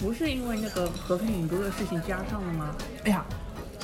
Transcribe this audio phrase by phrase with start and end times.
[0.00, 2.74] 不是因为那个和平引渡的事情加上了吗？
[3.04, 3.24] 哎呀，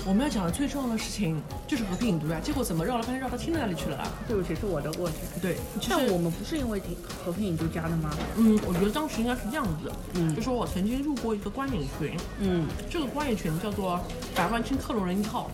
[0.07, 4.05] 我们要讲的最重要的事情就是和平引渡呀，结果怎么绕了半天绕到听那里去了啦？
[4.29, 5.17] 对不起，是我的过去。
[5.41, 5.57] 对，
[5.89, 8.11] 但我们不是因为挺和平引渡加的吗？
[8.37, 13.99] 嗯，我觉得当时应该是这样子，嗯就说我曾经入过一个观影群，嗯，这个观影群叫做
[14.35, 15.51] 百万青克隆人一号，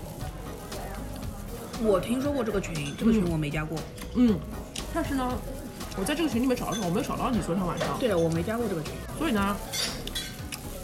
[1.80, 3.78] 我听说过这个群，这个群我没加过。
[4.16, 4.36] 嗯，
[4.92, 5.32] 但是呢，
[5.96, 8.90] 我在这个群里面找的时候，我没有找到你昨天晚上，对，我没加过这个群。
[9.16, 9.56] 所以呢，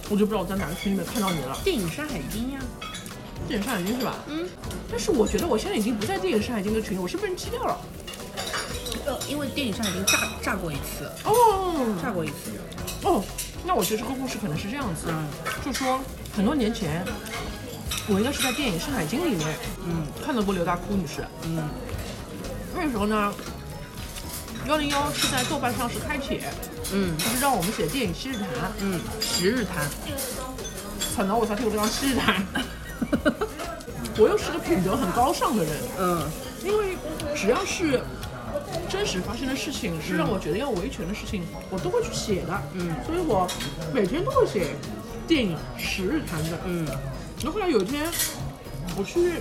[0.08, 1.58] 我就不知道我在哪个群里面看到你了。
[1.64, 2.60] 电影《山海经》呀，
[3.46, 4.16] 电影山海经是吧？
[4.28, 4.48] 嗯，
[4.90, 7.78] 但是我觉得我现在已经不在电影山海经的群里，我是被人踢掉了。
[9.06, 12.50] 呃，因为电影《山海经》炸炸过一次，哦炸过一次。
[13.02, 13.22] 哦，
[13.64, 15.28] 那我觉得这个故事可能是这样子，嗯
[15.64, 16.00] 就说
[16.34, 17.04] 很多年前，
[18.08, 21.24] 我应该是在电影《山海经》里面嗯看到过刘大哭女士。
[21.44, 21.68] 嗯
[22.74, 23.32] 那个时候呢，
[24.66, 26.42] 幺零幺是在豆瓣上是开帖，
[26.92, 28.48] 嗯就是让我们写电影七日谈。
[28.80, 29.88] 嗯，十日谈。
[31.14, 32.44] 操，那我才听我这张七日谈。
[34.18, 36.22] 我又是个品德很高尚的人，嗯
[36.64, 36.96] 因为
[37.34, 38.00] 只要是
[38.88, 42.62] 真实发生的事情，是让我觉得要维权的事情，我都会去写的。
[42.74, 43.46] 嗯所以我
[43.92, 44.68] 每天都会写
[45.28, 46.58] 电影十日谈的。
[46.64, 46.86] 嗯
[47.42, 48.10] 然后后来有一天，
[48.96, 49.34] 我去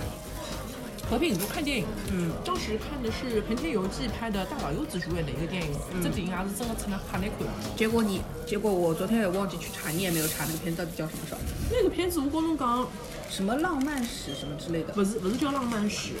[1.08, 7.46] 和平影都看电影，嗯当时看的是横田游纪拍的大岛优子主演的一个电影，嗯这电影还是真的看了看那看。
[7.74, 11.38] 结果你，结果我昨天也忘记去查，你也没有查那个片子到底叫什么事儿，
[11.72, 12.86] 那个片子我跟侬讲，
[13.28, 14.92] 什么浪漫史什么之类的。
[14.92, 16.12] 不是不是叫浪漫史，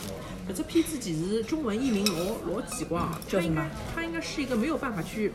[0.48, 5.32] 搿只片子其实中文译名老老奇怪啊，叫什么它应该是一个没有办法去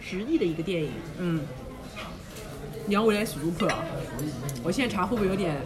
[0.00, 0.90] 直译的一个电影。
[1.18, 1.40] 嗯，
[2.86, 3.84] 你要回来数数看啊！
[4.62, 5.56] 我现在查会不会有点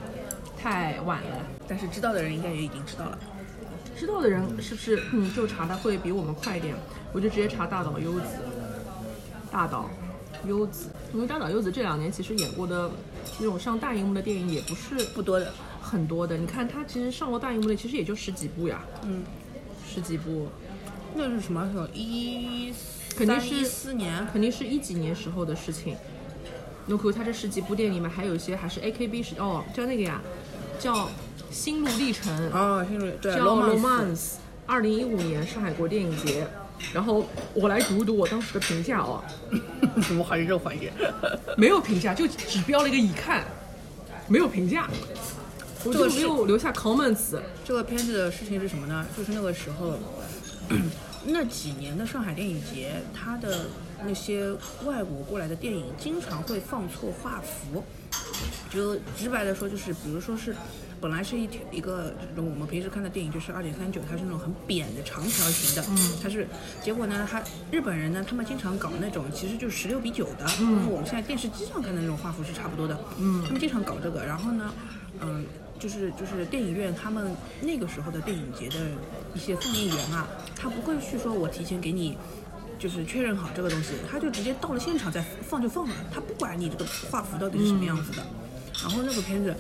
[0.61, 1.47] 太晚了？
[1.67, 3.19] 但是知道的人应该也已经知道了。
[3.99, 6.75] 知道的人是不是嗯就查的会比我们快一点？
[7.13, 8.27] 我就直接查大岛优子，
[9.51, 9.89] 大岛
[10.47, 12.91] 优子，因为大岛优子这两年其实演过的
[13.39, 15.53] 那种上大荧幕的电影也不是不多的。
[15.81, 16.37] 很多的。
[16.37, 19.23] 你看她其实上过大荧幕的其实也就十几部呀，嗯，
[19.89, 20.49] 十几部，
[21.15, 21.87] 那是什么时候？
[21.95, 22.75] 一
[23.17, 24.27] 肯定是一四年。
[24.33, 25.95] 肯定是一几年时候的事情。
[26.87, 30.21] 侬看她这十几部电影里面还有一些还是 AKB 时哦叫那个呀，
[30.81, 31.07] 叫
[31.53, 32.37] 《心路历程》。
[32.53, 34.33] 哦，心路对叫 romance Romance，
[34.67, 36.49] 二零一五年上海国电影节。
[36.93, 39.23] 然后我来读一读我当时的评价哦，
[40.07, 40.93] 怎么还是这个环节？
[41.57, 43.45] 没有评价，就只标了一个已看，
[44.29, 44.89] 没有评价，
[45.85, 47.39] 我就这个没有留下 comments。
[47.65, 49.07] 这个片子的事情是什么呢？
[49.17, 49.99] 就是那个时候，
[51.25, 53.67] 那几年的上海电影节，它的
[54.05, 54.51] 那些
[54.85, 57.83] 外国过来的电影经常会放错画幅。
[58.71, 60.55] 就直白的说，就是比如说是，
[61.01, 66.47] 本来是一条一个这种我们平时看的电影就是二点三九，它是那种很扁的长条形的，嗯，它是
[66.83, 74.73] 结果呢，它日本人呢，他们经常搞那种其实就是十六比九的，嗯，跟我们现在电视机上看的那种画幅是差不多的，嗯，他们经常搞这个，然后呢，
[75.21, 75.45] 嗯。
[75.79, 78.77] 就是就是电影院他们那个时候的电影节的
[79.35, 80.27] 一些放映员啊，
[80.57, 82.17] 他不会去说我提前给你
[82.79, 88.19] 就是确认好这个东西，他就直接到了现场再放就放了，他不管你这个画幅到底是什么样子的。
[88.83, 89.55] 然后那个片子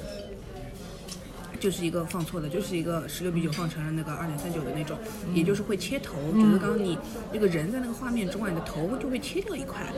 [1.58, 4.98] 就是一个放错的，就是一个十六比九放成了那个二点三九的那种，
[5.32, 6.98] 也就是会切头，就是刚刚你
[7.32, 9.90] 那个人在那个画面中啊，你的头就会切掉一块，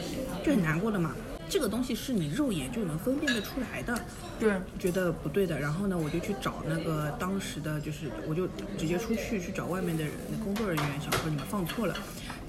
[0.44, 1.14] 就很难过的嘛。
[1.50, 3.98] 这个东西是你肉眼就能分辨得出来的，
[4.38, 8.46] 对，觉得不对的，然后呢，我就去找那个当时的就是，我就
[8.76, 10.12] 直接出去去找外面的人
[10.44, 11.96] 工作人员，想说你们放错了。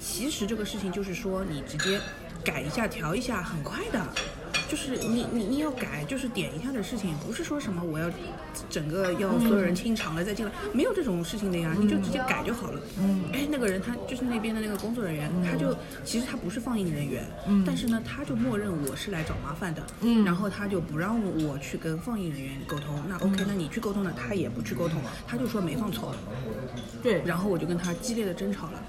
[0.00, 2.00] 其实这个事情就是说，你直接
[2.42, 4.00] 改一下、调一下，很快的。
[4.68, 8.08] 就是你你你要改，就是点一下的事情，不是说什么我要
[8.68, 12.80] 整个要所有人清场了再进来，没有这种事情的呀，你就直接改就好了。
[13.00, 23.02] 嗯，哎，那个人他就是那边的那个工作人员，他就其实他不是放映人员，嗯，但是呢，他就默认我是来找麻烦的，嗯，然后他就不让我去跟放映人员沟通。
[23.08, 26.14] 那 OK，那你去沟通呢，他也不去沟通，他就说没放错，
[27.02, 28.82] 对，然后我就跟他激烈的争吵了。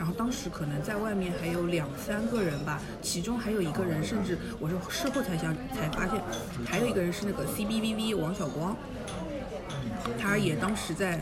[0.00, 6.18] 然后当时可能在外面还有两三个人吧，其中还有一个人，甚至我是事后才想才发现，
[6.64, 8.74] 还有一个人是那个 CBVV 王小光，
[10.18, 11.20] 他也当时在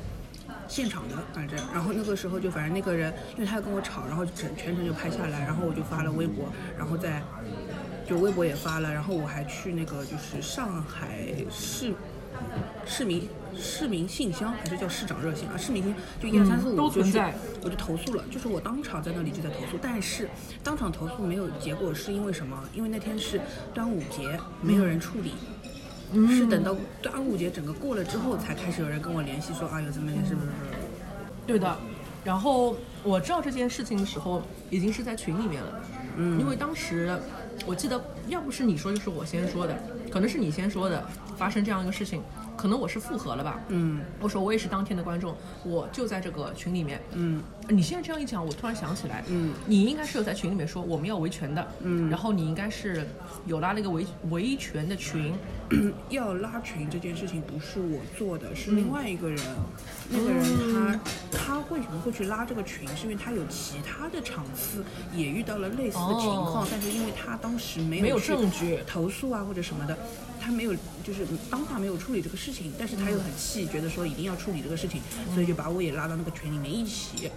[0.69, 6.47] 现场的，反正，然后那个时候就反正那个人，因为他要跟我吵，然后整全程就拍下来，然后我就发了微博，
[6.79, 7.21] 然后在
[8.09, 11.19] 就微博也发了，然后我还去那个就是上海
[11.51, 11.93] 市
[12.87, 15.57] 市民市民信箱还是叫市长热线啊？
[15.57, 20.29] 市民信箱就一二三四五嗯都存在，我就投诉了，就是我当场在那里就在投诉，但是
[20.63, 22.63] 当场投诉没有结果，是因为什么？
[22.75, 23.41] 因为那天是
[23.75, 25.33] 端午节，没有人处理。
[26.29, 30.59] 是等到端午节整个过了之后，才开始有人跟我联系说啊有这么件事，不是不是，
[31.47, 31.77] 对的。
[32.25, 35.83] 然后我知道这件事情的时候，已经是在群里面了。
[36.17, 37.19] 嗯，因为当时
[37.67, 39.77] 我记得，要不是你说，就是我先说的，
[40.11, 41.07] 可能是你先说的，
[41.37, 42.23] 发生这样一个事情，
[42.59, 43.61] 可能我是复合了吧。
[43.69, 45.35] 嗯我说我也是当天的观众，
[45.65, 47.01] 我就在这个群里面。
[47.13, 53.07] 嗯你现在这样一讲，我突然想起来，嗯，你应该是有在群里面说我们要维权的，嗯然后你应该是
[53.47, 55.35] 有拉了一个维维权的群，
[56.09, 59.39] 要拉群这件事情不是我做的，是另外一个人。
[60.11, 61.01] 那个人他
[61.31, 62.89] 他为什么会去拉这个群？
[62.97, 64.83] 是因为他有其他的场次
[65.15, 69.97] 也遇到了类似的情况，哦但是因为他当时没有没有证据投诉啊或者什么的，
[70.41, 70.75] 他没有
[71.05, 75.01] 就是当下没有处理这个事情，但是他又很气，觉得说一定要处理这个事情，
[75.35, 77.31] 所以就把我也拉到那个群里面一起。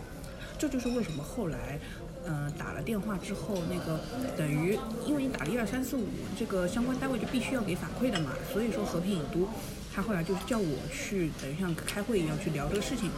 [0.57, 1.79] 这就是为什么后来，
[2.27, 3.99] 嗯、打了电话之后，那个
[4.37, 4.77] 等于
[5.07, 6.05] 因为你打了一二三四五，
[6.37, 9.49] 这个相关单位就必须要给反馈的嘛，所以说和平影都，
[9.91, 13.09] 他后来就是叫我去，等于像开会一样去聊这个事情。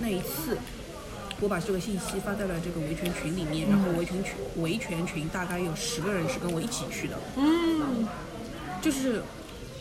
[0.00, 0.56] 那一次，
[1.40, 8.06] 我把这个信息发在了这个维权群里面，然后维权群维权群大概有十个人是跟我一起去的，嗯，
[8.82, 9.22] 就是。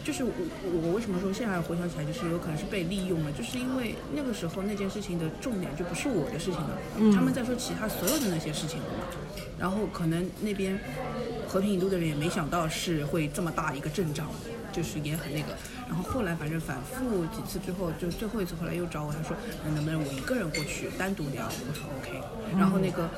[0.03, 0.31] 就是我
[0.63, 6.79] 我我为什么说现在回想起来就是有可能是被利用了，就是因为那个时候那件事情的重点就不是我的事情了，
[7.13, 9.05] 他们在说其他所有的那些事情了嘛，
[9.59, 10.73] 然后可能那边
[11.51, 14.27] 和平引渡的人也没想到是会这么大一个阵仗，
[14.71, 15.49] 就是也很那个，
[15.85, 22.21] 然后后来反正反复几次之后，就最后一次后来又找我，他说能不能我一个人过去单独聊，我说 OK，
[22.57, 23.09] 然后那个。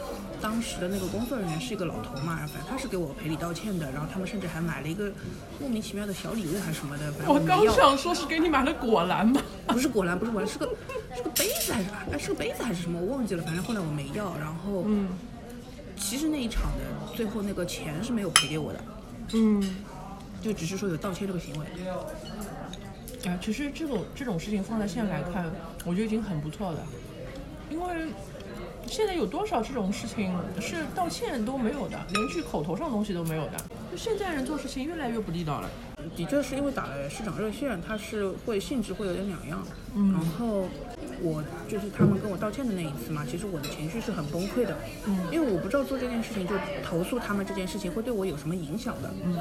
[0.41, 5.09] 当时的那个工作人员是一个老头嘛，反正他是给我赔礼道歉的，然后他们甚至还买了一个
[5.57, 7.65] 莫名其妙的小礼物还是什么的，反正我刚。
[7.73, 10.67] 想说是给你买了果篮吧， 不是果篮，不是果篮，是个
[11.15, 11.91] 是个杯子还是啥？
[12.11, 12.99] 哎，是个杯子还是什么？
[12.99, 13.43] 我忘记了。
[13.43, 14.35] 反正后来我没要。
[14.37, 15.07] 然后，嗯
[16.03, 18.83] 其实那一场的最后那个钱是没有赔给我的，
[19.33, 19.77] 嗯。
[20.41, 21.65] 就只是说有盗窃这个行为。
[23.25, 25.49] 啊，其实这种这种事情放在现在来看，
[25.85, 26.85] 我觉得已经很不错了，
[27.69, 28.07] 因为
[28.87, 33.57] 现在有多少这种事情是道歉都没有的，连句口头上的东西都没有的。
[33.91, 35.69] 就现在人做事情越来越不地道了。
[36.15, 39.65] 的确是因为打了市长热线，它是会性质会有点两样。
[39.95, 40.67] 嗯，然后
[41.21, 44.77] 我就是他们跟我道歉的那一次嘛，其实我的情绪是很崩溃的。
[45.07, 46.53] 嗯，因为我不知道做这件事情就
[46.83, 49.13] 投诉他们这件事情会对我有什么影响的。
[49.23, 49.37] 嗯，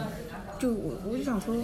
[0.59, 1.57] 就我我就想说。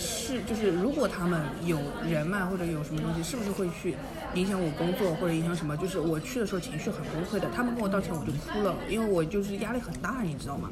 [0.00, 1.76] 是，就是如果他们有
[2.08, 3.96] 人脉或者有什么东西，是不是会去
[4.34, 5.76] 影响我工作或者影响什么？
[5.76, 10.70] 就是我去的时候情绪很崩溃的，他们跟我道歉我就哭了，因为我就是压力很大，你知道吗？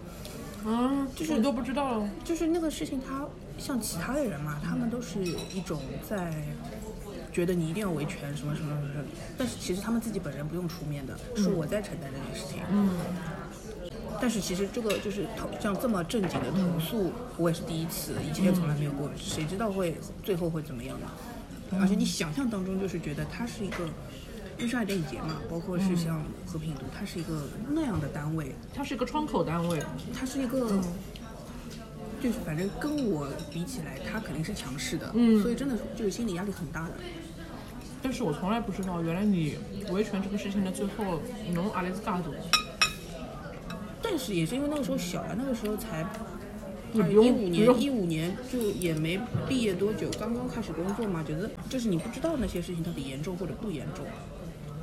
[0.67, 2.11] 啊，就是你都不知道了。
[2.25, 3.25] 就是那个事情，他
[3.59, 5.23] 像其他的人嘛，他们都是
[5.53, 6.35] 一种在
[7.33, 9.05] 觉得你一定要维权什么什么什么，
[9.39, 12.63] 但是其实他们自己本人不用出面的，是我在承担这件事情。
[12.71, 12.91] 嗯，
[14.21, 21.07] 但是其实这个就是投像这么正经的投诉，我也是第一次，以前也从来没有过，谁知道会最后会怎么样呢？
[21.81, 23.85] 而且你想象当中就是觉得它是一个，
[24.57, 29.83] 因为上海电影节嘛，包括是像和平都，它是一个那样的单位，它是一个窗口单位。
[30.15, 30.81] 它是一个，
[32.23, 36.95] 就是反正跟我比起来，它肯定是强势的，嗯所以真的就是心理压力很大的。
[38.03, 39.57] 但是我从来不知道，原来你
[39.91, 41.21] 维权这个事情的最后，
[41.53, 42.33] 侬阿里是大度。
[44.01, 46.07] 但是也是因为那个时候小呀，那个时候才
[46.97, 54.05] 你不用一五年，一五年就也没毕业多久，刚刚开始工作嘛，觉得就是你不知道那些事情到底严重或者不严重。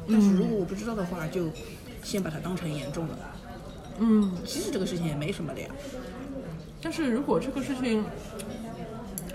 [0.10, 1.48] 但是如果我不知道的话，就
[2.04, 3.18] 先把它当成严重了。
[4.00, 5.68] 嗯，其实这个事情也没什么的呀。
[6.82, 8.04] 但是如果这个事情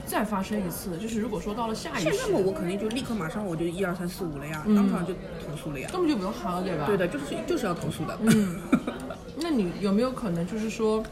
[0.04, 5.88] 再发生一次，就是如果说到了下一世，现在嘛，我肯定就立刻马上我就一二三四五了呀，嗯当场就投诉了呀。
[5.92, 6.87] 根本就不用喊了，对吧？
[6.87, 6.97] 对。
[6.97, 8.18] 的，就是就是要投诉的。
[8.23, 8.61] 嗯
[9.40, 11.02] 那你有没有可能就是说，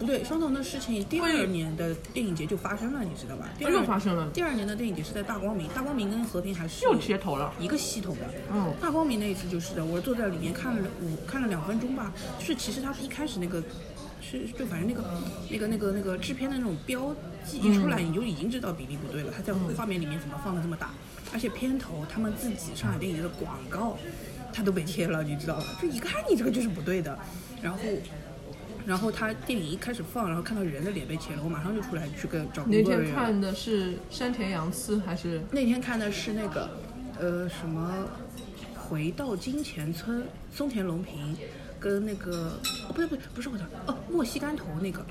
[0.00, 3.48] 不对，相同的事情第二年的电影节就发生了，你知道吧？
[3.58, 7.52] 第二又发生了，第二年的电影节是在大光明，大光明跟和平还是又接头了？
[7.60, 8.22] 一个系统的。
[8.52, 13.62] 嗯大光明那一次就是的，我坐在里面看了五看了两分钟吧，就是其实他一开始那个。
[14.22, 15.02] 是，就反正那个、
[15.48, 17.12] 那个、那个、那个制片的那种标
[17.44, 19.32] 记一出来，你就已经知道比例不对了。
[19.34, 20.90] 他在画面里面怎么放的这么大？
[21.32, 23.96] 而且片头他们自己上海电影节的广告，
[24.52, 25.64] 他都被贴了，你知道吧？
[25.80, 27.18] 就一看你这个就是不对的。
[27.62, 27.78] 然后，
[28.90, 33.10] 然后他电影一开始放，然后看到人的脸被切了，我马上就出来去跟找工那作人员。
[33.14, 35.40] 那天看的是山田洋次还是？
[35.52, 36.68] 那天看的是那个，
[37.20, 38.04] 呃，什么
[38.74, 41.36] 回到金钱村，松田龙平
[41.78, 45.06] 跟那个，哦，不对不对，不是回到，哦，莫西干头那个，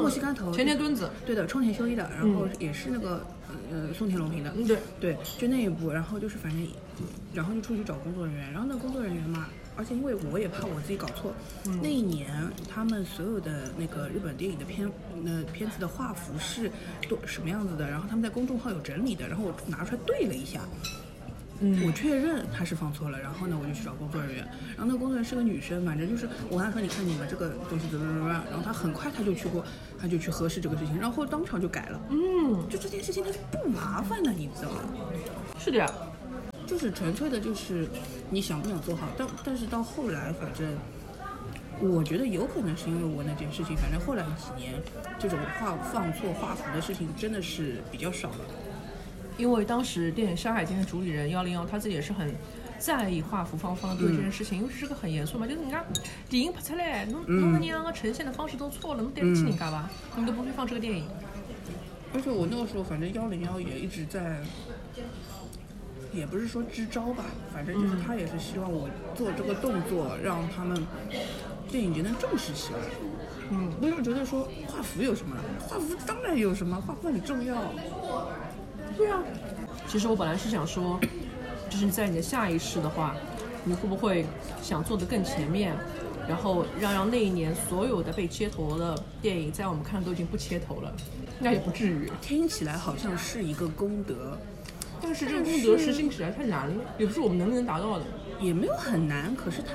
[0.00, 1.10] 莫西干头，前田敦子。
[1.26, 6.68] 对的，冲田修一的，然后也是那个，嗯，呃松田龙平的，嗯，对，对，就那一部，然后就是反正，
[7.32, 11.32] 然后就出去找工作人员，然后那工作人员嘛，而且因为我也怕我自己搞错，
[11.82, 12.30] 那一年
[12.72, 14.90] 他们所有的那个日本电影的片
[15.26, 16.70] 呃片子的画幅是
[17.08, 20.60] 多什么样子的，然后他们在公众号有整理的，然后我拿出来对了一下。
[21.60, 21.86] 嗯。
[21.86, 24.44] 我确认他是放错了，然后呢，我就去找工作人员，
[24.76, 29.64] 然后那个工作人员是个女生，反正就是我跟她说，你看你们这个东西怎么怎么怎么样，然后她很快她就去过，
[29.98, 34.80] 她就去核实这个事情，然后当场就改了，嗯，就这件事情它是不麻烦的，你知道吗？
[35.58, 35.86] 是的呀，
[36.66, 37.88] 就是纯粹的，就是
[38.30, 40.76] 你想不想做好，但但是到后来，反正
[41.80, 44.74] 我觉得有可能是因为我那件事情，反正后来几年
[45.18, 48.40] 这种画放错画幅的事情真的是比较少了。
[49.36, 52.32] 因为当时电影《山海经》的主理人幺零幺，他自己也是很
[52.78, 55.84] 在意画幅方方对这件事情，因为这是个很严肃嘛，就是人家
[56.28, 61.04] 电影拍出来，侬侬那两个呈现的方式都错了，侬对不起人家吧，你都不会放这个电影。
[62.14, 64.40] 而且我那个时候，反正幺零幺也一直在，
[66.14, 70.86] 也不是说支招吧，反正就是他也是希望我做这个动作，让他们
[71.68, 72.78] 电影节能重视起来。
[73.50, 75.36] 嗯，不要觉得说画幅有什么，
[75.68, 77.62] 画幅当然有什么，画幅很重要。
[78.96, 79.22] 对啊，
[79.86, 80.98] 其实我本来是想说，
[81.68, 83.14] 就是在你的下一世的话，
[83.64, 84.24] 你会不会
[84.62, 85.76] 想做的更前面，
[86.28, 90.94] 然后让让那一年所有的被切头的电影，在我们看都已经不切头了，
[91.38, 92.10] 那也不至于。
[92.22, 94.38] 听起来好像是一个功德，
[95.04, 98.04] 但是这个功德实行起来太难了，也不是我们能不能达到的。
[98.40, 99.72] 也没有很难，可是它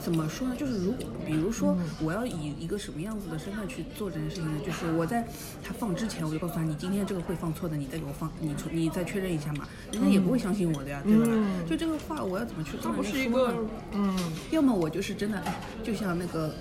[0.00, 0.56] 怎么说呢？
[0.58, 4.58] 就是如果比如说我要以一个什么样子的身份去做这件事情呢？
[4.64, 5.26] 就是我在
[5.62, 9.68] 他放之前，我就告诉他，你今天这个会放错的，你再给我放，你你再确认一下嘛。
[9.92, 11.26] 人家也不会相信我的呀，对吧？
[11.68, 13.54] 就这个话我要怎么去跟它不是一个，
[13.92, 14.16] 嗯，
[14.50, 16.54] 要么我就是真的，哎，就像那个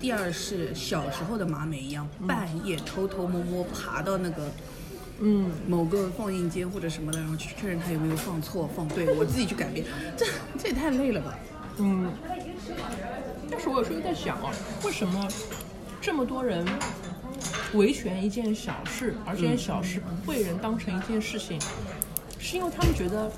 [0.00, 4.48] 第二世小时候的马美一样，半夜偷偷摸摸爬到那个。
[5.20, 9.84] 嗯，某个放映间或者什么的，然后去确认他有没有放错、放对， 我自己去改变，
[10.16, 10.26] 这
[10.58, 11.38] 这也太累了吧？
[11.78, 12.12] 嗯，
[13.50, 14.52] 但是我有时候在想啊，
[14.84, 15.28] 为什么
[16.00, 16.64] 这么多人
[17.74, 21.60] 维权一件小事，而这件小事不被人当成一件事情，
[22.38, 23.30] 是因为他们觉得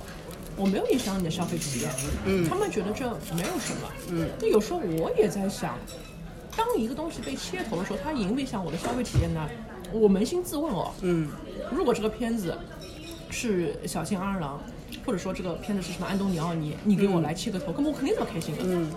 [0.57, 1.91] 我没有影响你的消费体验，
[2.27, 5.79] 嗯，他们觉得这没有什么，嗯，那有时候我也在想，
[6.57, 9.49] 当一个东西被切头的时候，它影不影响我的消费体验呢？
[9.93, 11.29] 我扪心自问哦，嗯，
[11.73, 12.57] 如果这个片子
[13.31, 14.61] 是小津安二郎，
[15.05, 18.63] 或者说这个片子是什么安东尼奥尼，你给我来切个头，那么我肯定是不开心的。
[18.65, 18.91] 嗯，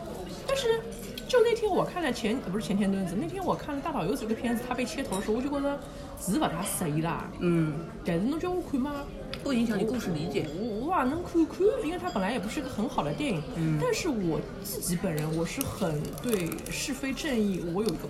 [0.47, 0.79] 但是
[1.27, 5.79] 就那天我看了前呃不是前天墩子，那天我看了大岛优子这个片子，他被切头的时候，我就觉得
[6.19, 7.29] 是不大适意啦。
[7.39, 7.73] 嗯，
[8.05, 9.03] 但是侬叫我看吗，
[9.43, 10.45] 不影响你故事理解。
[10.55, 13.41] 我我也能看看，因为它本来也不是一个很好的电影。
[13.55, 18.07] 嗯，但是我自己本人我是很对是非正义我有一个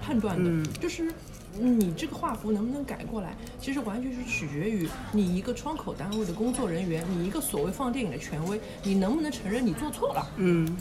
[0.00, 1.12] 判断的，就是。
[1.58, 10.26] 你这个画幅能不能改过来，其实完全是取决于你一个窗口单位的工作人员，你一个所谓放电影的权威，你能不能承认你做错了？
[10.36, 10.76] 嗯，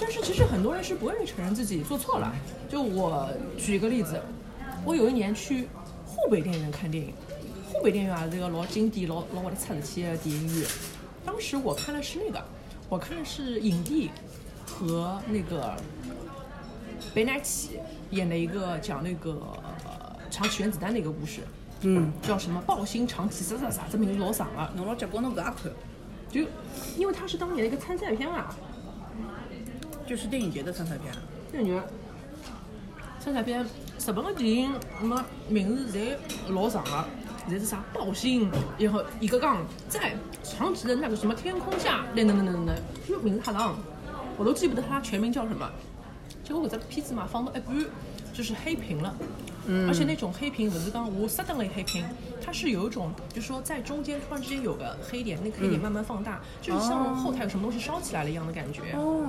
[0.00, 2.34] 但是其实很多人是不愿意承认自己做错了。
[2.68, 4.20] 就我举一个例子，
[4.84, 5.68] 我有一年去
[6.06, 7.12] 湖北电影院看电影，
[7.72, 10.68] 湖北电影院也是一个老经典、老老我的出事体的电影院。
[11.24, 12.44] 当时我看的是那个，
[12.88, 14.10] 我看的是影帝
[14.64, 15.76] 和那个
[17.14, 17.78] 北乃启
[18.10, 19.40] 演的一个讲那个
[20.36, 21.40] 呃长崎原子弹的一个故事，
[21.80, 22.60] 嗯，叫什么？
[22.66, 24.70] 爆心长崎啥啥啥，这名字老长了。
[24.76, 25.72] 侬老结棍，侬搿也看，
[26.30, 26.40] 就
[26.98, 28.54] 因为它是当年的一个参赛片啊，
[30.06, 31.14] 就是电影节的参赛片。
[31.50, 31.82] 感觉
[33.18, 36.16] 参赛片，日本的电影那么名字侪
[36.52, 37.08] 老长了，
[37.48, 37.82] 侪是啥？
[37.94, 42.76] 爆心，然后一个杠在长崎的那个什么天空下，等等等等等等，
[43.08, 43.74] 就名字太长，
[44.36, 45.70] 我都记不得它全名叫什么。
[46.44, 47.74] 结果搿只片子嘛放到一半，
[48.34, 49.14] 就是黑屏了。
[49.66, 52.04] 嗯，而且那种黑屏不是讲我 suddenly 黑屏，
[52.44, 58.80] 它是有一种，就是说在中间突然之间有个黑点，那个黑点慢慢放大，就是像后台有什么东西烧起来了一样的感觉。
[58.94, 59.26] 哦，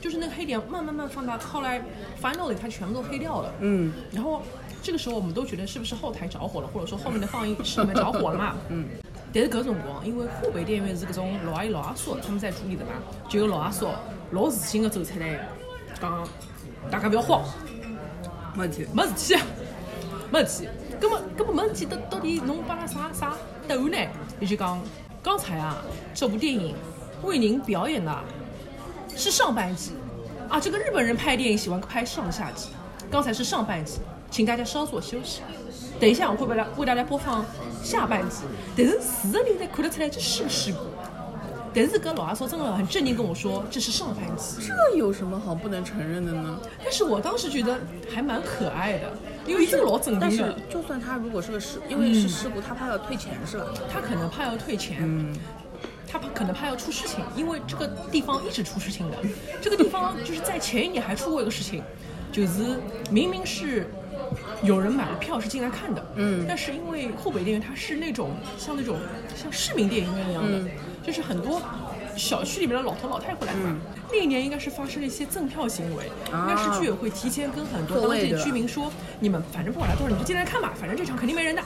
[0.00, 1.82] 就是那个黑点慢慢慢放大，后来
[2.20, 3.52] finally 它全部都黑掉了。
[3.60, 4.42] 嗯，然后
[4.82, 8.54] 这个时候我们都觉得是不是后台着火了，或者说后面的放映室里面着火了嘛？
[8.70, 8.86] 嗯。
[9.34, 12.92] 但是搿辰光，因为湖北电影院是搿种老阿姨老阿叔他们在处理的嘛，
[13.30, 13.88] 就有老阿叔
[14.32, 15.48] 老自信的走出来
[15.98, 16.28] 讲，
[16.90, 17.42] 大家不要慌，
[18.54, 18.86] 没事体。
[18.92, 19.42] 没事体，
[20.32, 20.68] 没事体。
[20.98, 23.36] 根本根本没事体，到到底侬帮他啥啥
[23.68, 23.98] 答案呢？
[24.40, 24.80] 也就讲，
[25.22, 25.76] 刚才啊，
[26.14, 26.74] 这部电影
[27.22, 28.18] 为您表演的
[29.14, 29.92] 是上半集
[30.48, 30.58] 啊。
[30.58, 32.70] 这个日本人拍电影喜欢拍上下集，
[33.10, 35.42] 刚才是上半集，请大家稍作休息。
[36.00, 37.44] 等一下我会为大为大家播放
[37.82, 38.38] 下半集，
[38.76, 40.78] 但是四个人才看得出来这是个事故。
[41.74, 46.58] 但是搿老阿叔真的很镇定跟我说这是上半集，这有什么好不能承认的呢？
[46.82, 47.78] 但是我当时觉得
[48.12, 49.10] 还蛮可爱的，
[49.46, 53.66] 因为这个老镇但是的，就算他如果是个事，因为是事故，他怕要退钱是吧？
[53.92, 55.34] 他可能怕要退钱，嗯
[56.06, 59.16] 他怕可能怕要出事情，因为这个地方一直出事情的。
[59.60, 61.82] 这个地方就是在前一年还出过一个事情，
[62.30, 62.78] 就是
[63.10, 63.90] 明明是
[64.62, 68.98] 有人买了票是进来看的，嗯但是因为后北电影院它是那种像那种
[69.34, 70.70] 像市民电影院一样的，嗯
[71.02, 71.62] 就是很多。
[72.16, 73.74] 小区里面的老头老太会来买，
[74.10, 81.62] 那一年应该是发生了一些赠票行为，应该是居委会提前跟很多当地的居民说，你们反正不管来多少人，你就进来看吧，反正这场肯定没人的。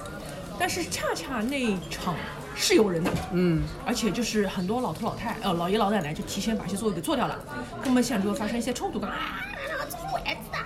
[0.59, 2.15] 但是恰恰那一场
[2.55, 7.39] 是有人的，嗯，而且就是很多老头老太，呃，老爷老奶奶就提前把一些座位给坐掉了，
[7.83, 9.45] 根本现场就会发生一些冲突，讲啊，
[9.91, 10.65] 这是我儿子啊，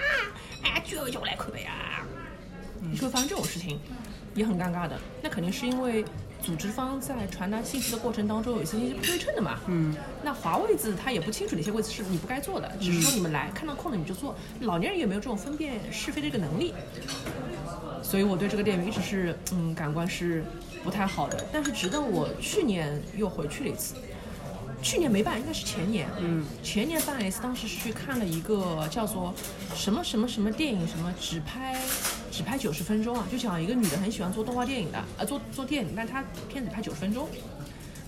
[0.62, 2.04] 哎，居委会叫我来看的呀，
[2.80, 3.80] 你说发生这种事情，
[4.34, 4.96] 也很尴尬的。
[5.20, 6.04] 那肯定是因为
[6.42, 16.75] 组织方在传达信息的过程当中有一些信息是不对称的嘛，嗯，那华位子他也不清楚哪些位置是你不该坐的，只是说你们来看到空了你就坐，老年人也没有这种分辨是非的这个能力，
[18.02, 20.44] 所以我对这个电影一直是嗯感官是
[20.82, 21.47] 不太好的。
[21.52, 23.94] 但是直到我去年又回去了一次，
[24.82, 29.35] 去年没办，应该是前年，嗯，前年办了一次，当时是去看了一个叫做
[29.75, 31.80] 什么什么什么电影，什么只拍
[32.40, 37.28] 只拍九十分钟啊，就讲一个女的很喜欢做动画电影的，呃，做做电影，但她片子拍九十分钟。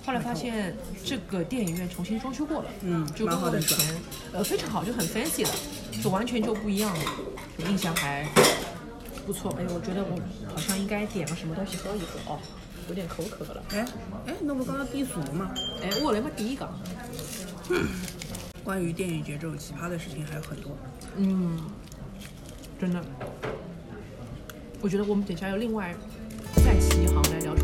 [0.07, 0.75] 后来发现
[1.05, 4.01] 这个电影院重新装修过了，嗯就跟我以前
[4.33, 5.51] 呃非常好，就很 fancy 了，
[6.03, 7.05] 就完全就不一样了，
[7.59, 8.27] 就印象还
[9.27, 9.55] 不错。
[9.61, 10.19] 哎，我觉得我
[10.51, 12.39] 好像应该点个什么东西喝一喝哦，
[12.89, 13.63] 有点口渴了。
[13.73, 13.87] 哎
[14.29, 15.53] 哎，那不刚刚低俗了吗？
[15.83, 16.67] 哎，我来嘛第一个，
[18.65, 20.75] 关于电影节这种奇葩的事情还有很多。
[21.17, 21.61] 嗯，
[22.81, 23.05] 真的，
[24.83, 25.95] 我觉得我们等下要另外
[26.57, 27.55] 再起一行来聊